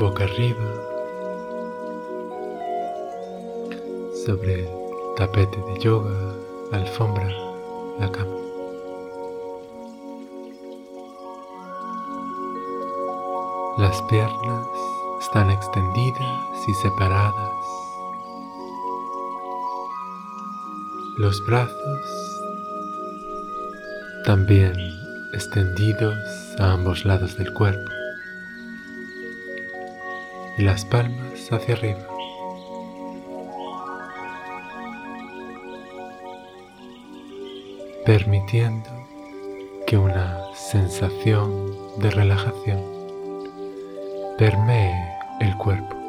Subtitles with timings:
[0.00, 0.66] boca arriba
[4.26, 4.68] sobre el
[5.16, 6.10] tapete de yoga,
[6.72, 7.30] alfombra,
[8.00, 8.34] la cama.
[13.78, 14.66] Las piernas
[15.20, 17.54] están extendidas y separadas.
[21.16, 22.40] Los brazos
[24.24, 24.74] también
[25.32, 26.16] extendidos
[26.58, 27.99] a ambos lados del cuerpo
[30.60, 32.06] y las palmas hacia arriba.
[38.04, 38.90] permitiendo
[39.86, 42.82] que una sensación de relajación
[44.36, 44.92] permee
[45.40, 45.99] el cuerpo.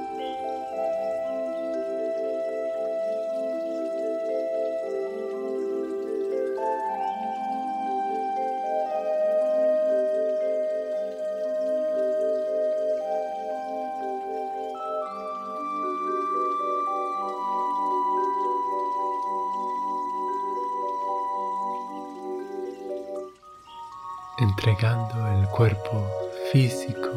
[25.52, 26.08] Cuerpo
[26.52, 27.12] físico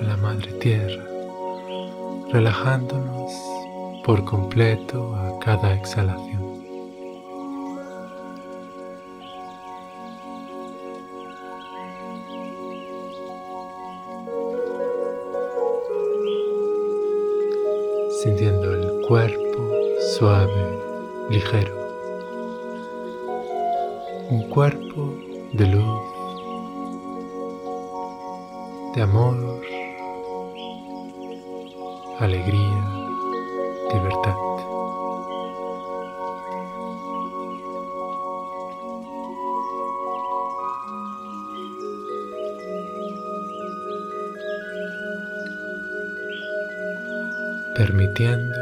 [0.00, 1.04] a la Madre Tierra,
[2.32, 3.32] relajándonos
[4.04, 6.36] por completo a cada exhalación.
[18.22, 19.70] sintiendo el cuerpo
[20.18, 20.80] suave,
[21.30, 21.76] ligero.
[24.30, 25.14] Un cuerpo
[25.52, 26.15] de luz
[28.96, 29.60] de amor,
[32.18, 32.84] alegría,
[33.92, 34.34] libertad.
[47.74, 48.54] permitiendo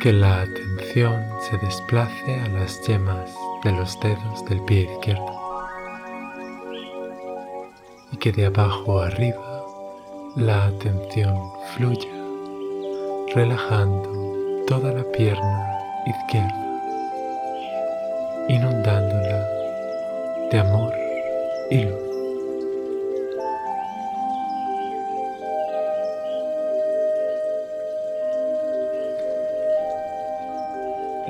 [0.00, 3.30] que la atención se desplace a las yemas
[3.62, 5.26] de los dedos del pie izquierdo
[8.10, 9.47] y que de abajo arriba
[10.38, 11.36] la atención
[11.74, 12.12] fluya,
[13.34, 14.08] relajando
[14.68, 16.80] toda la pierna izquierda,
[18.48, 19.48] inundándola
[20.52, 20.94] de amor
[21.70, 21.94] y luz.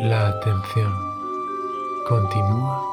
[0.00, 0.93] La atención
[2.06, 2.84] continúa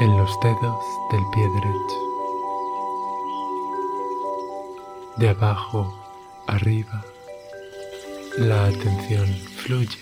[0.00, 2.15] en los dedos del pie derecho
[5.16, 7.04] de abajo arriba,
[8.38, 9.26] la atención
[9.62, 9.98] fluye,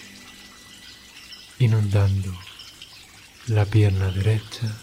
[1.58, 2.32] inundando
[3.46, 4.76] la pierna derecha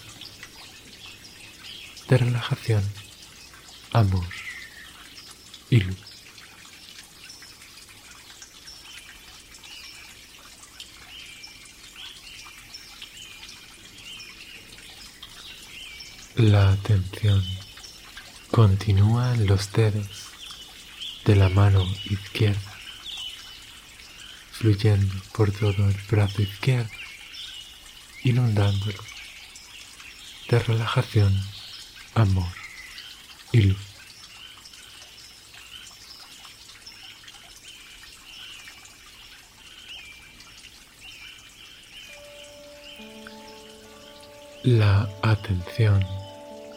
[2.07, 2.83] de relajación,
[3.91, 4.25] amor
[5.69, 5.97] y luz.
[16.35, 17.60] La atención
[18.51, 20.07] Continúa los dedos
[21.23, 22.73] de la mano izquierda,
[24.51, 26.91] fluyendo por todo el brazo izquierdo,
[28.25, 29.01] inundándolo
[30.49, 31.33] de relajación,
[32.13, 32.51] amor
[33.53, 33.77] y luz.
[44.63, 46.20] La atención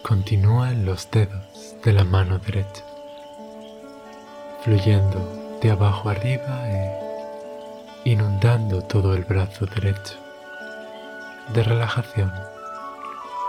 [0.05, 2.85] continúa en los dedos de la mano derecha,
[4.63, 7.01] fluyendo de abajo arriba e
[8.05, 10.15] inundando todo el brazo derecho
[11.55, 12.31] de relajación,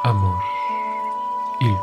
[0.03, 0.41] amor
[1.59, 1.79] y luz.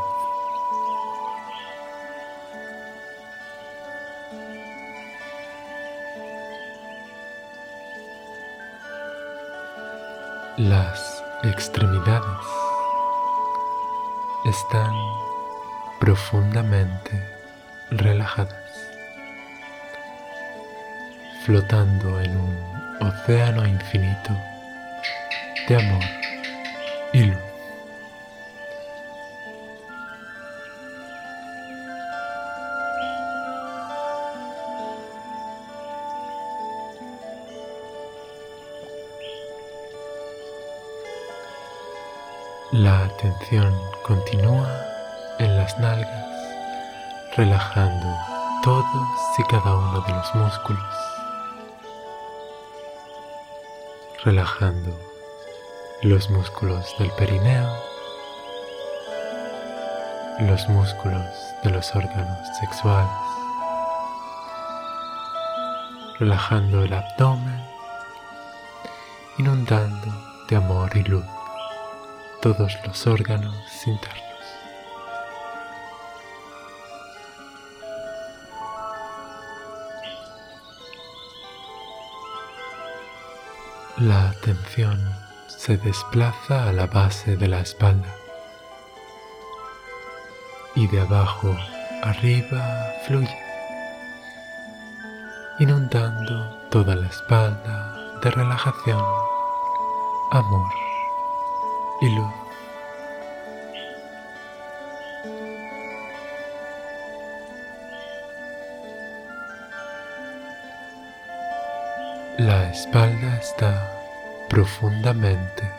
[10.57, 12.42] Las extremidades
[14.45, 14.93] están
[16.01, 17.11] profundamente
[17.91, 18.57] relajadas,
[21.45, 22.59] flotando en un
[23.01, 24.37] océano infinito
[25.69, 26.22] de amor
[50.35, 50.83] músculos,
[54.25, 54.99] relajando
[56.03, 57.71] los músculos del perineo,
[60.41, 61.27] los músculos
[61.63, 63.11] de los órganos sexuales,
[66.19, 67.65] relajando el abdomen,
[69.39, 70.13] inundando
[70.49, 71.25] de amor y luz
[72.41, 73.55] todos los órganos
[73.87, 74.22] internos.
[83.99, 84.99] La atención
[85.47, 88.09] se desplaza a la base de la espalda
[90.75, 91.55] y de abajo
[92.03, 92.63] arriba
[93.07, 93.39] fluye,
[95.59, 99.05] inundando toda la espalda de relajación,
[100.31, 100.73] amor
[102.01, 102.42] y luz.
[112.39, 113.93] La espalda está
[114.49, 115.71] profundamente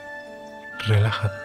[0.85, 1.41] relajada.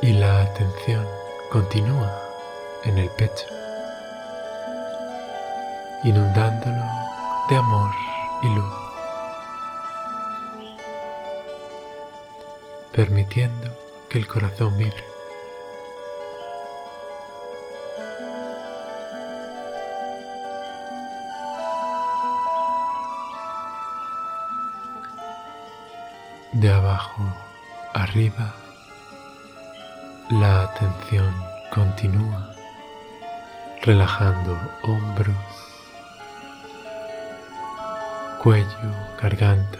[0.00, 1.06] Y la atención
[1.52, 2.18] continúa
[2.84, 3.46] en el pecho,
[6.02, 6.82] inundándolo
[7.50, 7.90] de amor
[8.42, 8.74] y luz,
[12.92, 15.04] permitiendo que el corazón vibre.
[26.52, 27.22] De abajo
[27.92, 28.54] arriba,
[30.30, 31.34] la atención
[31.74, 32.54] continúa
[33.82, 35.36] relajando hombros,
[38.42, 38.66] cuello,
[39.20, 39.78] garganta,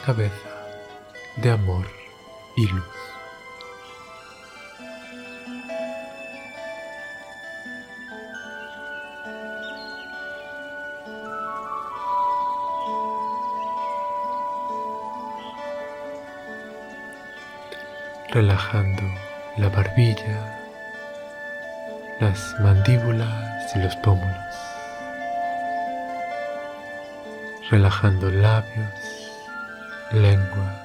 [0.00, 0.50] cabeza
[1.36, 1.86] de amor
[2.56, 2.84] y luz.
[18.32, 19.02] relajando
[19.56, 20.56] la barbilla,
[22.20, 24.50] las mandíbulas y los pómulos
[27.70, 29.19] relajando labios,
[30.12, 30.84] lengua,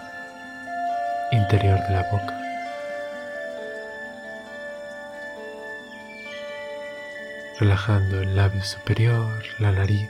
[1.31, 2.41] interior de la boca.
[7.59, 10.09] Relajando el labio superior, la nariz,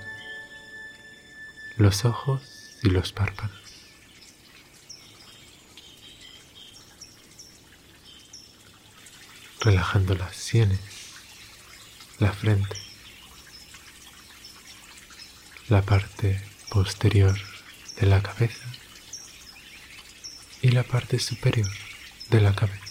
[1.78, 2.42] los ojos
[2.84, 3.58] y los párpados.
[9.62, 10.82] Relajando las sienes,
[12.20, 12.76] la frente,
[15.70, 17.38] la parte posterior
[17.98, 18.66] de la cabeza
[20.76, 21.72] la parte superior
[22.30, 22.84] de la cabeza.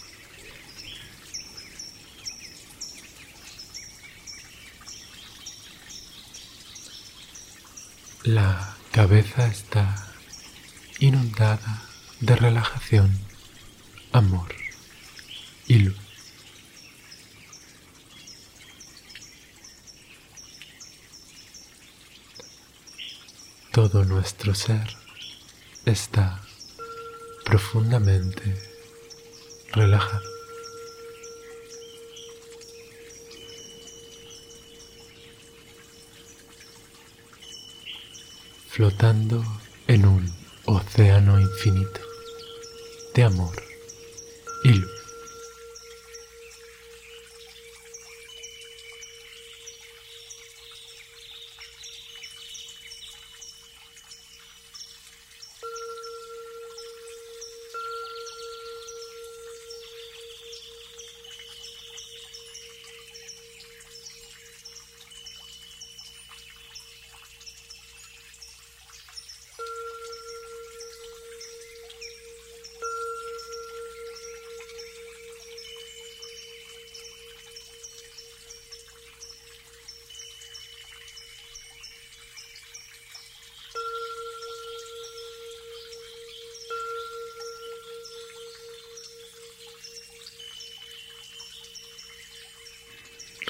[8.23, 9.95] La cabeza está
[10.97, 11.83] inundada
[12.21, 13.19] de relajación,
[14.11, 14.55] amor
[15.67, 15.97] y luz.
[23.71, 24.97] Todo nuestro ser
[25.85, 26.44] está
[27.45, 28.43] profundamente
[29.71, 30.35] relajado.
[38.75, 39.41] flotando
[39.87, 40.35] en un
[40.65, 42.01] océano infinito
[43.13, 43.55] de amor
[44.65, 44.94] y luz.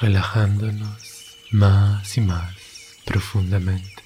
[0.05, 2.53] Relajándonos más y más
[3.05, 4.03] profundamente.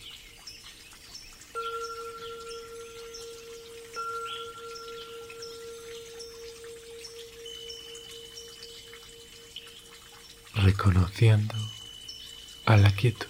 [10.61, 11.55] reconociendo
[12.65, 13.27] a la quietud.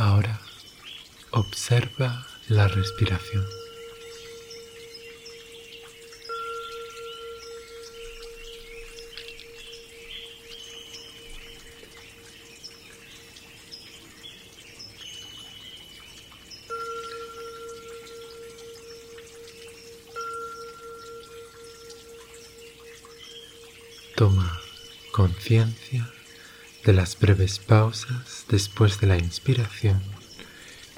[0.00, 0.40] Ahora
[1.70, 3.46] observa la respiración.
[24.16, 24.60] Toma
[25.12, 26.10] conciencia
[26.84, 30.19] de las breves pausas después de la inspiración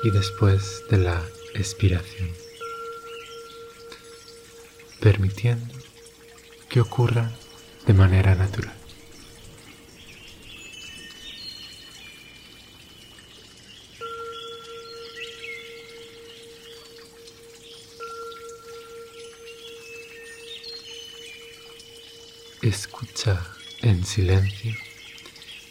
[0.03, 1.23] y después de la
[1.55, 2.31] expiración,
[5.01, 5.75] permitiendo
[6.69, 7.31] que ocurra
[7.87, 8.75] de manera natural.
[22.63, 23.45] Escucha
[23.83, 24.73] en silencio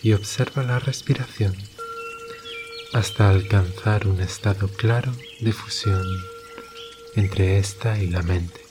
[0.03, 1.55] y observa la respiración
[2.93, 6.05] hasta alcanzar un estado claro de fusión
[7.15, 8.61] entre esta y la mente.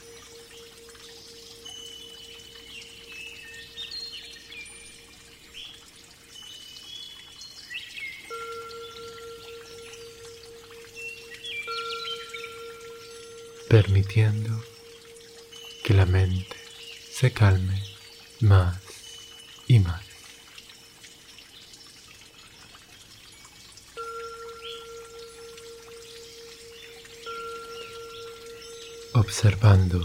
[13.68, 14.64] permitiendo
[15.84, 16.56] que la mente
[17.12, 17.80] se calme
[18.40, 18.76] más
[19.68, 20.09] y más.
[29.20, 30.00] Observando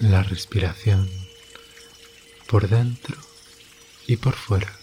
[0.00, 1.08] la respiración
[2.48, 3.16] por dentro
[4.08, 4.76] y por fuera,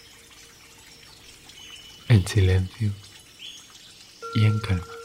[2.08, 2.90] en silencio
[4.34, 4.95] y en calma.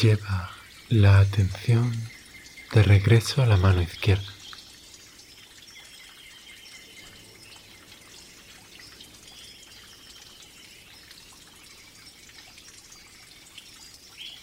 [0.00, 0.50] Lleva
[0.88, 1.92] la atención
[2.72, 4.32] de regreso a la mano izquierda.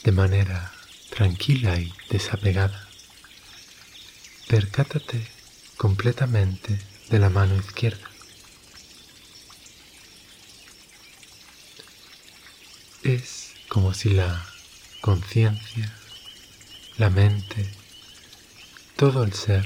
[0.03, 0.71] De manera
[1.09, 2.87] tranquila y desapegada,
[4.47, 5.25] percátate
[5.75, 8.07] completamente de la mano izquierda.
[13.01, 14.45] Es como si la
[15.01, 15.93] conciencia,
[16.97, 17.69] la mente,
[18.95, 19.65] todo el ser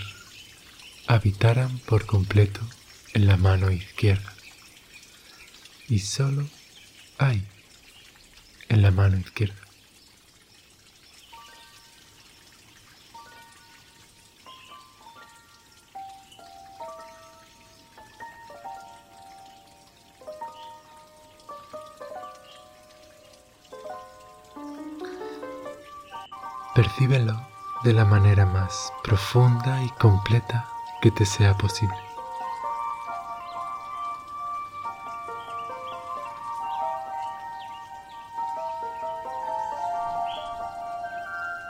[1.07, 2.61] habitaran por completo
[3.13, 4.33] en la mano izquierda
[5.88, 6.47] y solo
[7.17, 7.43] hay
[8.69, 9.71] en la mano izquierda.
[27.91, 30.65] De la manera más profunda y completa
[31.01, 31.98] que te sea posible.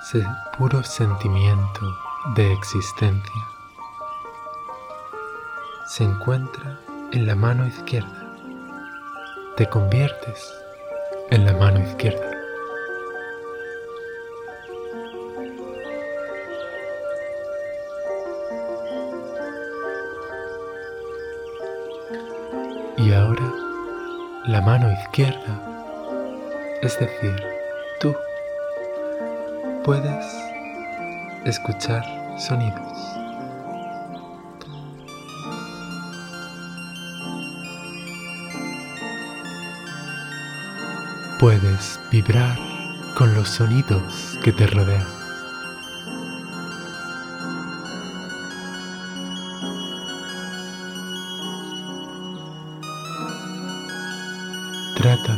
[0.04, 0.24] Ese
[0.60, 1.82] puro sentimiento
[2.36, 3.42] de existencia
[5.88, 6.80] se encuentra
[7.14, 8.36] en la mano izquierda.
[9.58, 10.54] Te conviertes
[11.32, 12.41] en la mano izquierda.
[23.12, 23.44] Y ahora
[24.46, 25.60] la mano izquierda,
[26.82, 27.36] es decir,
[28.00, 28.16] tú,
[29.84, 30.26] puedes
[31.44, 32.06] escuchar
[32.40, 32.98] sonidos.
[41.38, 42.58] Puedes vibrar
[43.18, 45.21] con los sonidos que te rodean.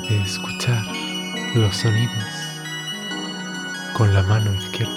[0.09, 0.83] Escuchar
[1.55, 2.13] los sonidos
[3.93, 4.91] con la mano izquierda.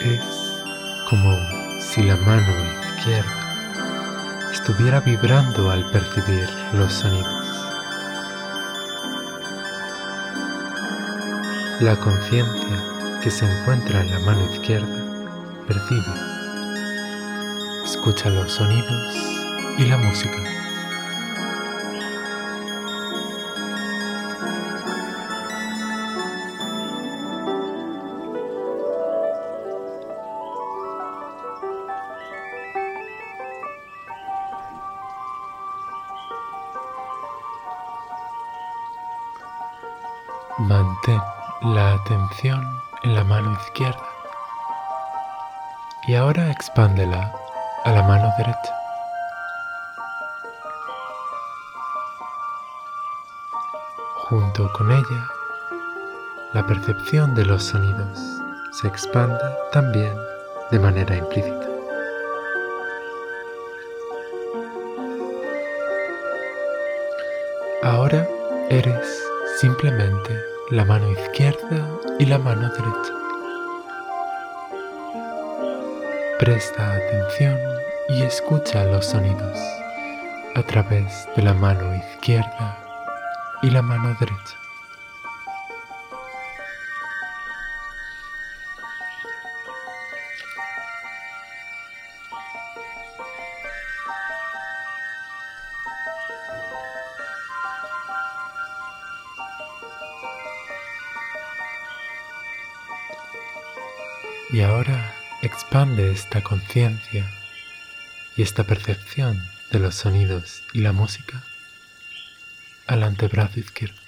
[0.00, 0.64] Es
[1.08, 1.36] como
[1.80, 2.42] si la mano
[2.96, 7.46] izquierda estuviera vibrando al percibir los sonidos.
[11.80, 12.95] La conciencia
[13.26, 14.86] que se encuentra en la mano izquierda
[15.66, 16.14] percibe,
[17.84, 19.16] escucha los sonidos
[19.76, 20.55] y la música.
[54.28, 55.30] Junto con ella,
[56.52, 59.38] la percepción de los sonidos se expande
[59.70, 60.12] también
[60.72, 61.68] de manera implícita.
[67.84, 68.26] Ahora
[68.68, 69.22] eres
[69.60, 70.36] simplemente
[70.72, 73.12] la mano izquierda y la mano derecha.
[76.40, 77.60] Presta atención
[78.08, 79.56] y escucha los sonidos
[80.56, 82.85] a través de la mano izquierda
[83.62, 84.56] y la mano derecha.
[104.52, 107.26] Y ahora expande esta conciencia
[108.36, 111.42] y esta percepción de los sonidos y la música
[113.06, 114.00] antebrazo izquierdo.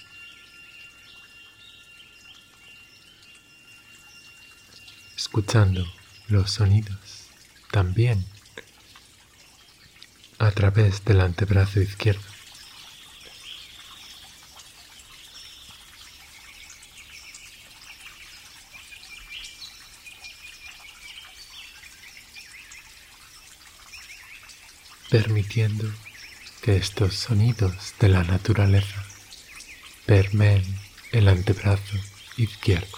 [5.15, 5.85] Escuchando
[6.27, 7.27] los sonidos
[7.71, 8.25] también
[10.37, 12.21] a través del antebrazo izquierdo.
[25.09, 25.91] permitiendo
[26.61, 29.03] que estos sonidos de la naturaleza
[30.05, 30.63] permeen
[31.11, 31.97] el antebrazo
[32.37, 32.97] izquierdo.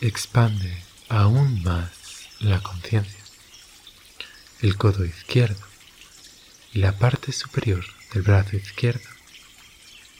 [0.00, 1.90] Expande aún más
[2.38, 3.22] la conciencia,
[4.62, 5.60] el codo izquierdo
[6.72, 9.08] y la parte superior del brazo izquierdo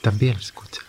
[0.03, 0.83] también escucha.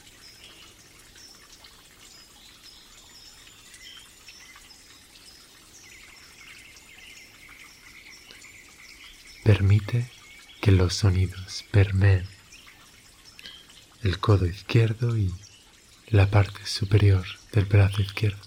[9.44, 10.10] Permite
[10.62, 12.24] que los sonidos permeen
[14.04, 15.34] el codo izquierdo y
[16.08, 18.40] la parte superior del brazo izquierdo.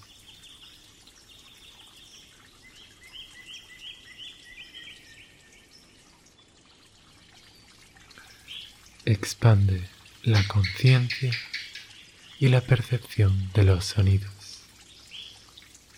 [9.05, 9.89] Expande
[10.23, 11.33] la conciencia
[12.39, 14.63] y la percepción de los sonidos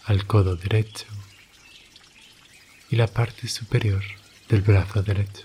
[0.04, 1.06] al codo derecho
[2.90, 4.02] y la parte superior
[4.48, 5.44] del brazo derecho.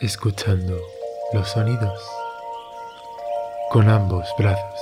[0.00, 0.78] Escuchando
[1.32, 2.02] los sonidos
[3.70, 4.80] con ambos brazos.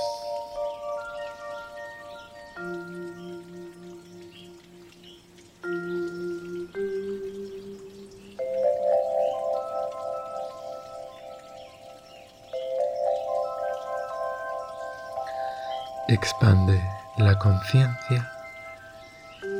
[16.09, 16.83] Expande
[17.17, 18.29] la conciencia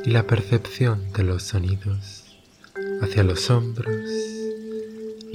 [0.03, 2.25] y la percepción de los sonidos
[3.01, 4.24] hacia los hombros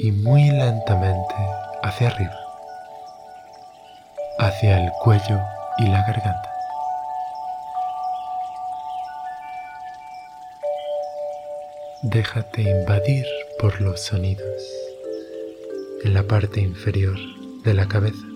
[0.02, 1.34] y muy lentamente
[1.82, 2.38] hacia arriba,
[4.38, 5.38] hacia el cuello
[5.78, 6.50] y la garganta.
[12.02, 13.26] Déjate invadir
[13.58, 14.62] por los sonidos
[16.04, 17.18] en la parte inferior
[17.62, 18.29] de la cabeza.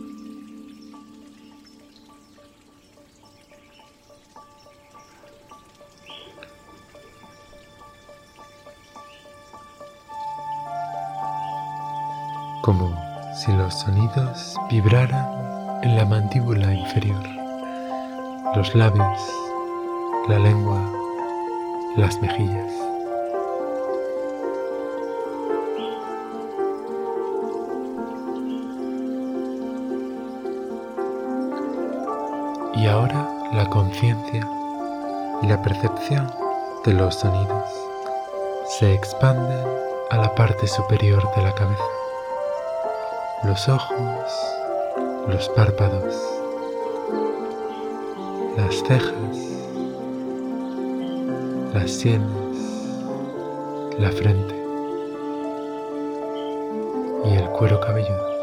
[12.64, 12.98] Como
[13.34, 17.22] si los sonidos vibraran en la mandíbula inferior,
[18.56, 19.20] los labios,
[20.28, 20.80] la lengua,
[21.98, 22.72] las mejillas.
[32.76, 34.48] Y ahora la conciencia
[35.42, 36.32] y la percepción
[36.86, 37.68] de los sonidos
[38.78, 39.66] se expanden
[40.10, 41.93] a la parte superior de la cabeza.
[43.44, 44.32] Los ojos,
[45.28, 46.14] los párpados,
[48.56, 49.36] las cejas,
[51.74, 52.58] las sienes,
[53.98, 54.54] la frente
[57.26, 58.33] y el cuero cabelludo.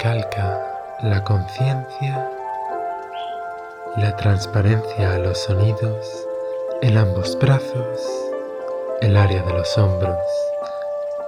[0.00, 2.30] Recalca la conciencia
[3.98, 6.26] la transparencia a los sonidos
[6.80, 8.00] en ambos brazos,
[9.02, 10.16] el área de los hombros,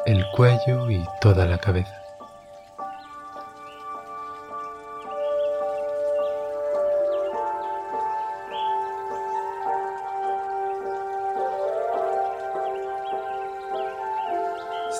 [0.06, 1.98] el cuello y toda la cabeza.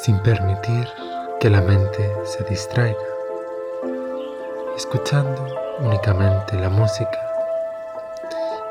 [0.02, 0.88] sin permitir
[1.38, 2.98] que la mente se distraiga
[4.82, 5.46] escuchando
[5.78, 7.20] únicamente la música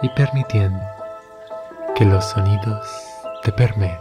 [0.01, 0.83] y permitiendo
[1.95, 2.85] que los sonidos
[3.43, 3.97] te permeen.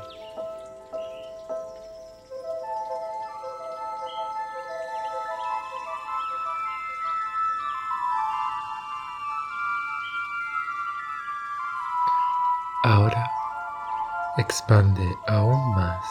[12.82, 13.30] Ahora
[14.36, 16.04] expande aún más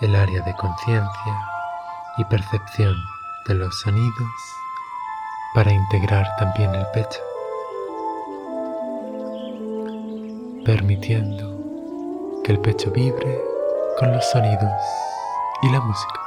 [0.00, 1.48] el área de conciencia
[2.18, 2.94] y percepción
[3.48, 4.61] de los sonidos
[5.54, 7.20] para integrar también el pecho,
[10.64, 13.38] permitiendo que el pecho vibre
[13.98, 14.72] con los sonidos
[15.62, 16.18] y la música.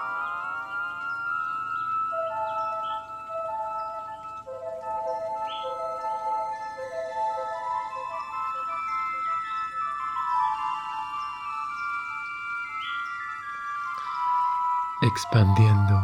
[15.01, 16.01] expandiendo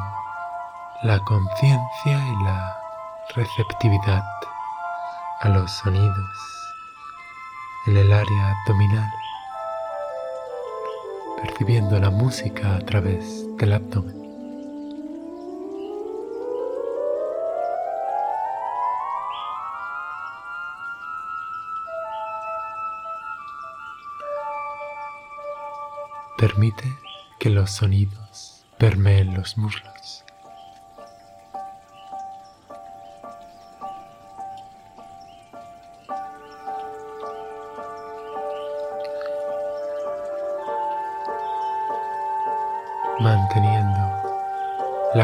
[1.02, 2.81] la conciencia y la
[3.36, 4.24] receptividad
[5.40, 6.38] a los sonidos
[7.88, 9.10] en el área abdominal,
[11.42, 14.22] percibiendo la música a través del abdomen.
[26.38, 27.00] Permite
[27.40, 30.26] que los sonidos permeen los muslos.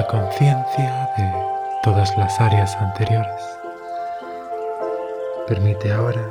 [0.08, 1.34] Conciencia de
[1.84, 3.60] todas las áreas anteriores.
[5.48, 6.30] Permite ahora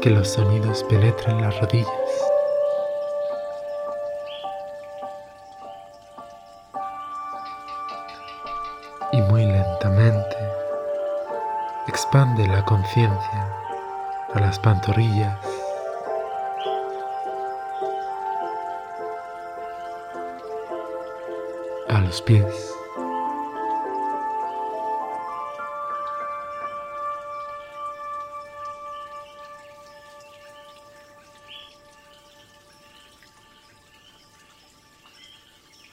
[0.00, 1.88] que los sonidos penetren las rodillas.
[9.12, 10.36] Y muy lentamente
[11.86, 13.48] expande la conciencia
[14.34, 15.51] a las pantorrillas
[22.22, 22.72] pies.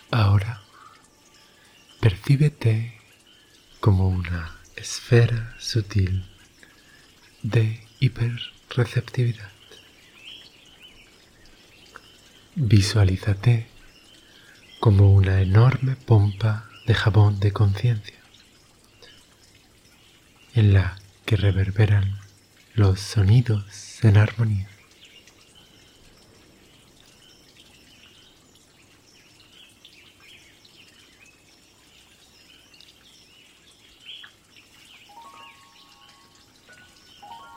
[0.10, 0.62] Ahora
[2.00, 2.98] percíbete
[3.82, 6.26] como una esfera sutil
[7.44, 9.52] de hiperreceptividad.
[12.56, 13.79] Visualízate
[14.80, 18.18] como una enorme pompa de jabón de conciencia,
[20.56, 22.20] en la que reverberan
[22.74, 24.70] los sonidos en armonía.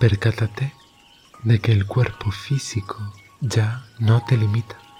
[0.00, 0.72] Percátate
[1.44, 2.98] de que el cuerpo físico
[3.40, 4.91] ya no te limita.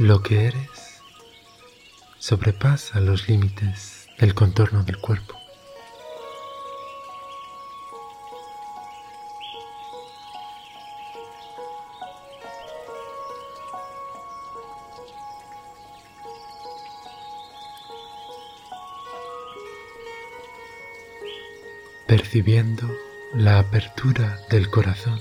[0.00, 1.00] Lo que eres
[2.18, 5.38] sobrepasa los límites del contorno del cuerpo.
[22.08, 22.88] percibiendo
[23.32, 25.20] la apertura del corazón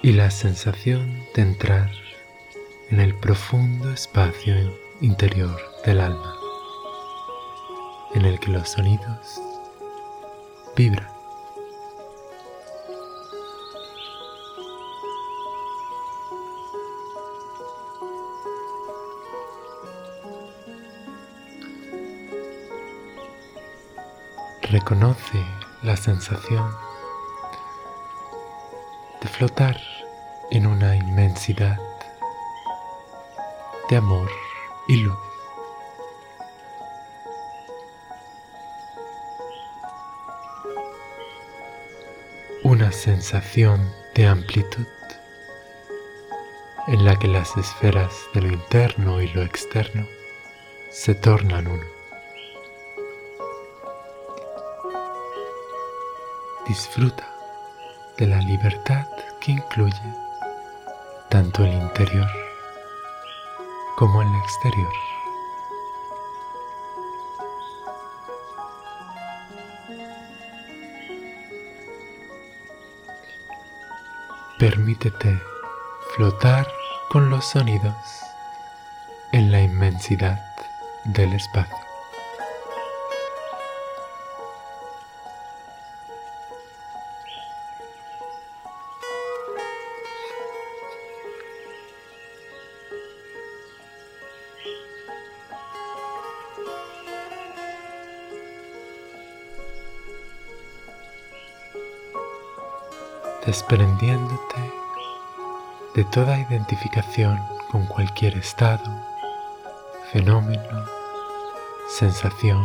[0.00, 1.90] y la sensación de entrar
[2.92, 4.54] en el profundo espacio
[5.00, 6.36] interior del alma,
[8.14, 9.40] en el que los sonidos
[10.76, 11.08] vibran.
[24.70, 25.42] Reconoce
[25.82, 26.70] la sensación
[29.22, 29.80] de flotar
[30.50, 31.78] en una inmensidad
[33.92, 34.30] de amor
[34.88, 35.18] y luz.
[42.62, 44.86] Una sensación de amplitud
[46.88, 50.06] en la que las esferas de lo interno y lo externo
[50.90, 51.84] se tornan uno.
[56.66, 57.28] Disfruta
[58.16, 59.06] de la libertad
[59.38, 60.14] que incluye
[61.28, 62.51] tanto el interior
[63.96, 64.92] como el exterior.
[74.58, 75.42] Permítete
[76.14, 76.68] flotar
[77.10, 77.94] con los sonidos
[79.32, 80.40] en la inmensidad
[81.04, 81.81] del espacio.
[103.72, 104.70] Desprendiéndote
[105.94, 108.84] de toda identificación con cualquier estado,
[110.12, 110.84] fenómeno,
[111.88, 112.62] sensación,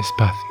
[0.00, 0.50] espacio.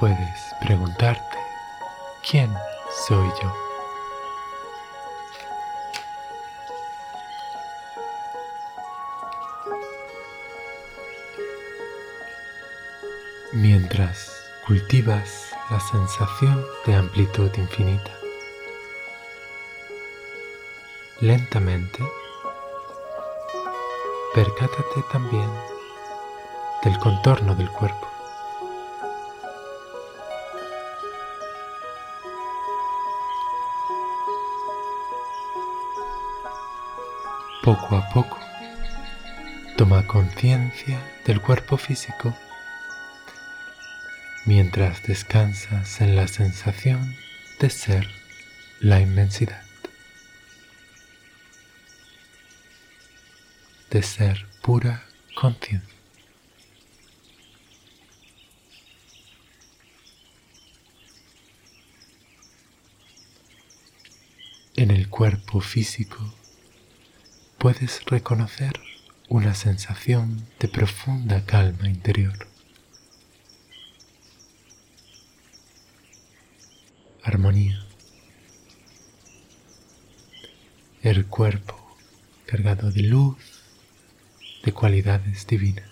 [0.00, 1.38] Puedes preguntarte,
[2.28, 2.52] ¿quién
[3.06, 3.69] soy yo?
[14.00, 18.10] Mientras cultivas la sensación de amplitud infinita.
[21.20, 22.02] Lentamente,
[24.34, 25.50] percátate también
[26.82, 28.06] del contorno del cuerpo.
[37.62, 38.38] Poco a poco,
[39.76, 42.34] toma conciencia del cuerpo físico
[44.46, 47.16] mientras descansas en la sensación
[47.58, 48.08] de ser
[48.80, 49.62] la inmensidad,
[53.90, 55.88] de ser pura conciencia.
[64.76, 66.34] En el cuerpo físico
[67.58, 68.80] puedes reconocer
[69.28, 72.49] una sensación de profunda calma interior.
[77.22, 77.84] Armonía.
[81.02, 81.96] El cuerpo
[82.46, 83.36] cargado de luz,
[84.64, 85.88] de cualidades divinas.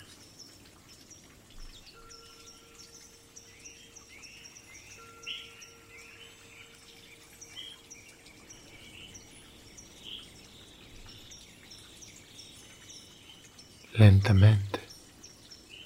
[13.93, 14.79] Lentamente,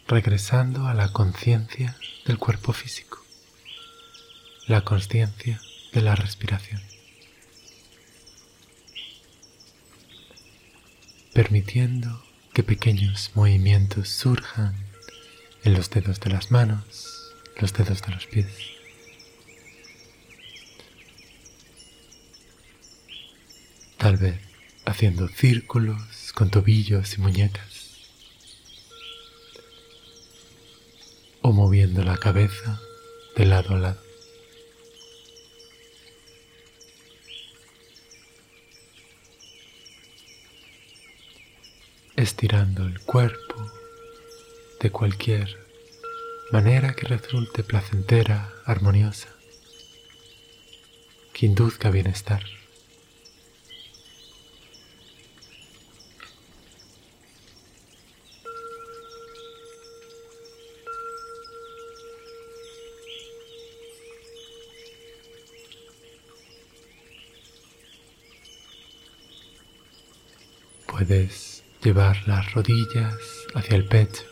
[0.08, 3.22] regresando a la conciencia del cuerpo físico
[4.67, 5.60] la conciencia
[5.91, 6.82] de la respiración,
[11.34, 12.23] permitiendo
[12.54, 14.76] que pequeños movimientos surjan
[15.63, 18.47] en los dedos de las manos, los dedos de los pies.
[23.97, 24.39] Tal vez
[24.86, 27.89] haciendo círculos con tobillos y muñecas.
[31.41, 32.80] O moviendo la cabeza
[33.36, 34.12] de lado a lado.
[42.23, 43.71] Estirando el cuerpo
[44.79, 45.57] de cualquier
[46.51, 49.29] manera que resulte placentera, armoniosa,
[51.33, 52.43] que induzca bienestar.
[70.88, 71.53] Puedes
[71.84, 73.15] llevar las rodillas
[73.54, 74.24] hacia el pecho.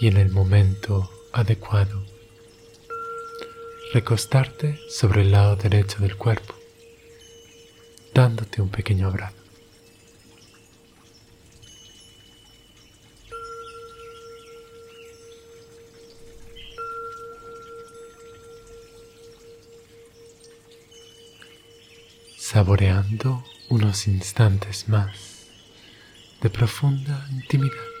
[0.00, 2.04] Y en el momento adecuado,
[3.94, 6.54] recostarte sobre el lado derecho del cuerpo,
[8.12, 9.41] dándote un pequeño abrazo.
[22.62, 25.48] Saboreando unos instantes más
[26.40, 27.91] de profunda intimidad.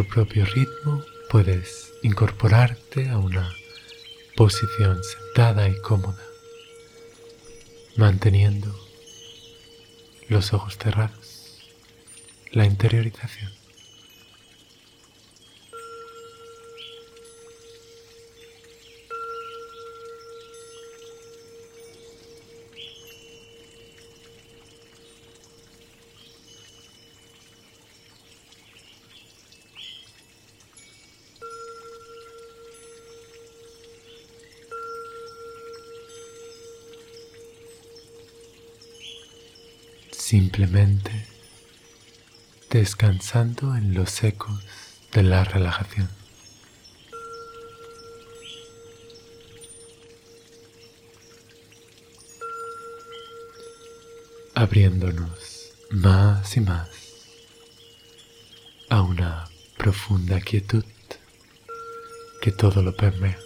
[0.00, 3.52] Tu propio ritmo, puedes incorporarte a una
[4.34, 6.24] posición sentada y cómoda,
[7.96, 8.74] manteniendo
[10.28, 11.58] los ojos cerrados,
[12.50, 13.59] la interiorización.
[40.60, 41.26] Simplemente
[42.68, 44.62] descansando en los ecos
[45.12, 46.08] de la relajación.
[54.54, 56.90] abriéndonos más y más
[58.90, 60.84] a una profunda quietud
[62.42, 63.38] que todo lo permea.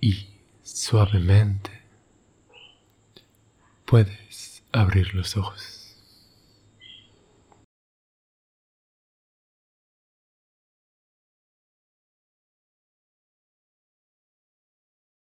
[0.00, 0.28] y
[0.90, 1.70] suavemente
[3.84, 5.79] puedes abrir los ojos.